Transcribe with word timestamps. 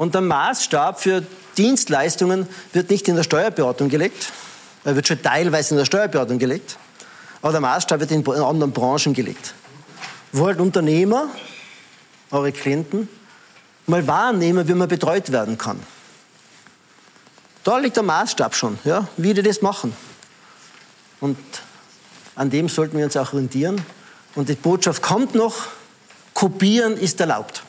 Und 0.00 0.14
der 0.14 0.22
Maßstab 0.22 0.98
für 0.98 1.22
Dienstleistungen 1.58 2.48
wird 2.72 2.88
nicht 2.88 3.06
in 3.08 3.16
der 3.16 3.22
Steuerberatung 3.22 3.90
gelegt, 3.90 4.32
er 4.82 4.96
wird 4.96 5.06
schon 5.06 5.20
teilweise 5.20 5.74
in 5.74 5.76
der 5.76 5.84
Steuerberatung 5.84 6.38
gelegt, 6.38 6.78
aber 7.42 7.52
der 7.52 7.60
Maßstab 7.60 8.00
wird 8.00 8.10
in 8.10 8.26
anderen 8.26 8.72
Branchen 8.72 9.12
gelegt. 9.12 9.52
Wo 10.32 10.46
halt 10.46 10.58
Unternehmer, 10.58 11.28
eure 12.30 12.50
Klienten, 12.50 13.10
mal 13.86 14.06
wahrnehmen, 14.06 14.66
wie 14.66 14.72
man 14.72 14.88
betreut 14.88 15.32
werden 15.32 15.58
kann. 15.58 15.78
Da 17.62 17.76
liegt 17.76 17.96
der 17.96 18.02
Maßstab 18.02 18.54
schon, 18.54 18.78
ja, 18.84 19.06
wie 19.18 19.34
die 19.34 19.42
das 19.42 19.60
machen. 19.60 19.94
Und 21.20 21.36
an 22.36 22.48
dem 22.48 22.70
sollten 22.70 22.96
wir 22.96 23.04
uns 23.04 23.18
auch 23.18 23.34
orientieren. 23.34 23.84
Und 24.34 24.48
die 24.48 24.54
Botschaft 24.54 25.02
kommt 25.02 25.34
noch, 25.34 25.66
kopieren 26.32 26.96
ist 26.96 27.20
erlaubt. 27.20 27.64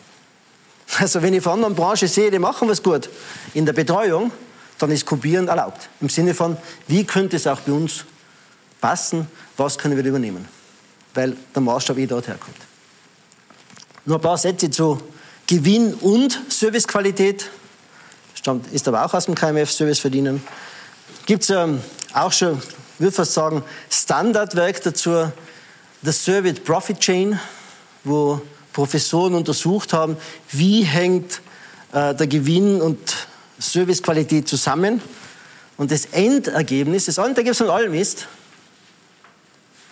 Also 1.01 1.23
wenn 1.23 1.33
ich 1.33 1.41
von 1.41 1.53
anderen 1.53 1.73
Branchen 1.73 2.07
sehe, 2.07 2.29
die 2.29 2.37
machen 2.37 2.69
was 2.69 2.83
gut 2.83 3.09
in 3.55 3.65
der 3.65 3.73
Betreuung, 3.73 4.31
dann 4.77 4.91
ist 4.91 5.03
Kopieren 5.03 5.47
erlaubt. 5.47 5.89
Im 5.99 6.09
Sinne 6.09 6.35
von, 6.35 6.55
wie 6.87 7.03
könnte 7.03 7.37
es 7.37 7.47
auch 7.47 7.59
bei 7.61 7.71
uns 7.71 8.05
passen, 8.79 9.27
was 9.57 9.79
können 9.79 9.97
wir 9.97 10.05
übernehmen. 10.05 10.47
Weil 11.15 11.35
der 11.55 11.61
Maßstab 11.63 11.97
eh 11.97 12.05
dort 12.05 12.27
herkommt. 12.27 12.55
Nur 14.05 14.19
ein 14.19 14.21
paar 14.21 14.37
Sätze 14.37 14.69
zu 14.69 15.01
Gewinn 15.47 15.95
und 15.95 16.39
Servicequalität. 16.49 17.49
Stammt, 18.35 18.71
ist 18.71 18.87
aber 18.87 19.03
auch 19.03 19.13
aus 19.15 19.25
dem 19.25 19.33
KMF-Service 19.33 19.99
verdienen. 19.99 20.43
Gibt 21.25 21.41
es 21.41 21.49
ähm, 21.49 21.81
auch 22.13 22.31
schon, 22.31 22.61
würde 22.99 23.15
fast 23.15 23.33
sagen, 23.33 23.63
Standardwerk 23.89 24.83
dazu, 24.83 25.31
das 26.03 26.23
Service 26.23 26.59
Profit 26.59 26.99
Chain, 26.99 27.39
wo 28.03 28.39
Professoren 28.73 29.33
untersucht 29.33 29.93
haben, 29.93 30.17
wie 30.51 30.83
hängt 30.83 31.41
äh, 31.93 32.15
der 32.15 32.27
Gewinn 32.27 32.81
und 32.81 32.99
Servicequalität 33.59 34.47
zusammen. 34.47 35.01
Und 35.77 35.91
das 35.91 36.05
Endergebnis, 36.05 37.05
das 37.05 37.17
Endergebnis 37.17 37.57
von 37.57 37.69
allem 37.69 37.93
ist, 37.93 38.27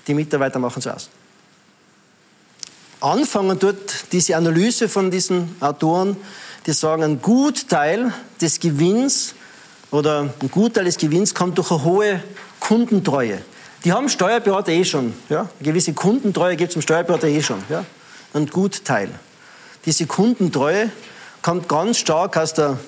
die 0.07 0.13
Mitarbeiter 0.13 0.59
machen 0.59 0.79
es 0.79 0.87
aus. 0.87 1.09
Anfangen 3.01 3.57
dort 3.59 4.11
diese 4.11 4.35
Analyse 4.35 4.89
von 4.89 5.09
diesen 5.09 5.55
Autoren, 5.61 6.17
die 6.65 6.73
sagen, 6.73 7.03
ein 7.03 7.21
Gutteil 7.21 8.13
des 8.41 8.59
Gewinns 8.59 9.35
oder 9.91 10.33
ein 10.41 10.51
Gutteil 10.51 10.85
des 10.85 10.97
Gewinns 10.97 11.33
kommt 11.33 11.57
durch 11.57 11.71
eine 11.71 11.83
hohe 11.83 12.23
Kundentreue. 12.59 13.41
Die 13.85 13.93
haben 13.93 14.09
Steuerberater 14.09 14.71
eh 14.71 14.83
schon. 14.83 15.13
Ja? 15.29 15.41
Eine 15.41 15.49
gewisse 15.61 15.93
Kundentreue 15.93 16.57
gibt 16.57 16.71
es 16.71 16.75
im 16.75 16.81
Steuerberater 16.81 17.27
eh 17.27 17.41
schon. 17.41 17.63
Ja? 17.69 17.85
Ein 18.33 18.47
Gutteil. 18.47 19.09
Diese 19.85 20.05
Kundentreue 20.05 20.91
kommt 21.41 21.67
ganz 21.67 21.97
stark 21.97 22.37
aus 22.37 22.53
der 22.53 22.79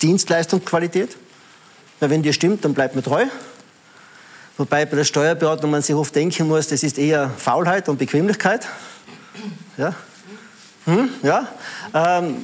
Dienstleistungsqualität. 0.00 1.16
Weil 2.00 2.10
wenn 2.10 2.22
die 2.22 2.32
stimmt, 2.32 2.64
dann 2.64 2.74
bleibt 2.74 2.94
man 2.94 3.04
treu. 3.04 3.26
Wobei 4.58 4.84
bei 4.84 4.96
der 4.96 5.04
Steuerberatung 5.04 5.70
man 5.70 5.82
sich 5.82 5.94
oft 5.94 6.14
denken 6.14 6.48
muss, 6.48 6.68
das 6.68 6.82
ist 6.82 6.98
eher 6.98 7.30
Faulheit 7.30 7.88
und 7.88 7.98
Bequemlichkeit. 7.98 8.66
Ja? 9.76 9.94
Hm? 10.84 11.08
ja? 11.22 11.48
Ähm, 11.94 12.36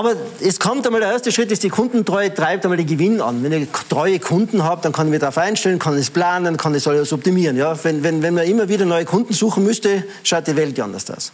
aber 0.00 0.16
es 0.40 0.58
kommt 0.58 0.86
einmal, 0.86 1.02
der 1.02 1.12
erste 1.12 1.30
Schritt 1.30 1.52
ist, 1.52 1.62
die 1.62 1.68
Kundentreue 1.68 2.32
treibt 2.32 2.64
einmal 2.64 2.78
den 2.78 2.86
Gewinn 2.86 3.20
an. 3.20 3.42
Wenn 3.42 3.52
ich 3.52 3.68
treue 3.90 4.18
Kunden 4.18 4.64
habe, 4.64 4.80
dann 4.80 4.92
kann 4.92 5.08
ich 5.08 5.10
mich 5.10 5.20
darauf 5.20 5.36
einstellen, 5.36 5.78
kann 5.78 5.92
es 5.98 6.08
planen, 6.08 6.56
kann 6.56 6.74
ich 6.74 6.88
alles 6.88 7.12
optimieren. 7.12 7.54
Ja? 7.58 7.78
Wenn, 7.84 8.02
wenn, 8.02 8.22
wenn 8.22 8.32
man 8.32 8.46
immer 8.46 8.70
wieder 8.70 8.86
neue 8.86 9.04
Kunden 9.04 9.34
suchen 9.34 9.62
müsste, 9.62 10.04
schaut 10.22 10.46
die 10.46 10.56
Welt 10.56 10.80
anders 10.80 11.10
aus. 11.10 11.32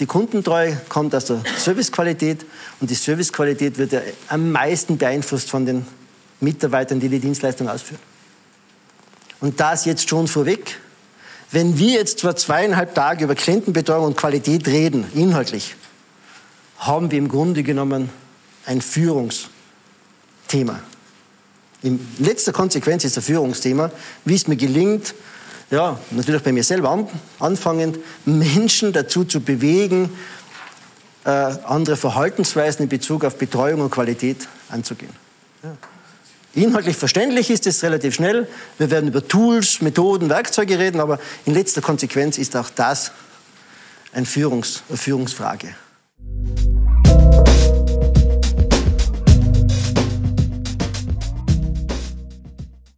Die 0.00 0.06
Kundentreue 0.06 0.76
kommt 0.88 1.14
aus 1.14 1.26
der 1.26 1.42
Servicequalität 1.58 2.44
und 2.80 2.90
die 2.90 2.96
Servicequalität 2.96 3.78
wird 3.78 3.92
ja 3.92 4.00
am 4.30 4.50
meisten 4.50 4.98
beeinflusst 4.98 5.48
von 5.48 5.64
den 5.64 5.86
Mitarbeitern, 6.40 6.98
die 6.98 7.08
die 7.08 7.20
Dienstleistung 7.20 7.68
ausführen. 7.68 8.00
Und 9.40 9.60
das 9.60 9.84
jetzt 9.84 10.08
schon 10.08 10.26
vorweg. 10.26 10.80
Wenn 11.52 11.78
wir 11.78 11.92
jetzt 11.92 12.18
zwar 12.18 12.34
zweieinhalb 12.34 12.96
Tage 12.96 13.22
über 13.22 13.36
Klientenbetreuung 13.36 14.06
und 14.06 14.16
Qualität 14.16 14.66
reden, 14.66 15.06
inhaltlich, 15.14 15.76
haben 16.86 17.10
wir 17.10 17.18
im 17.18 17.28
Grunde 17.28 17.62
genommen 17.62 18.10
ein 18.64 18.80
Führungsthema. 18.80 19.50
In 21.82 22.00
letzter 22.18 22.52
Konsequenz 22.52 23.04
ist 23.04 23.16
ein 23.16 23.22
Führungsthema, 23.22 23.90
wie 24.24 24.34
es 24.34 24.48
mir 24.48 24.56
gelingt, 24.56 25.14
ja, 25.70 25.98
natürlich 26.10 26.42
bei 26.42 26.52
mir 26.52 26.64
selber 26.64 26.90
an, 26.90 27.08
anfangend, 27.38 27.98
Menschen 28.24 28.92
dazu 28.92 29.24
zu 29.24 29.40
bewegen, 29.40 30.10
äh, 31.24 31.30
andere 31.30 31.96
Verhaltensweisen 31.96 32.84
in 32.84 32.88
Bezug 32.88 33.24
auf 33.24 33.36
Betreuung 33.36 33.80
und 33.80 33.90
Qualität 33.90 34.48
anzugehen. 34.68 35.12
Ja. 35.62 35.76
Inhaltlich 36.54 36.96
verständlich 36.96 37.50
ist 37.50 37.66
es 37.66 37.82
relativ 37.82 38.14
schnell. 38.14 38.48
Wir 38.78 38.90
werden 38.90 39.08
über 39.08 39.26
Tools, 39.26 39.82
Methoden, 39.82 40.30
Werkzeuge 40.30 40.78
reden, 40.78 41.00
aber 41.00 41.18
in 41.44 41.52
letzter 41.52 41.82
Konsequenz 41.82 42.38
ist 42.38 42.56
auch 42.56 42.70
das 42.70 43.10
ein 44.12 44.24
Führungs, 44.24 44.82
eine 44.88 44.96
Führungsfrage. 44.96 45.74